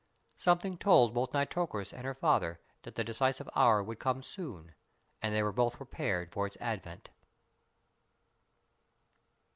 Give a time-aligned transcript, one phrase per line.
[0.35, 4.73] Something told both Nitocris and her father that the decisive hour would come soon,
[5.21, 7.09] and they were both prepared for its advent.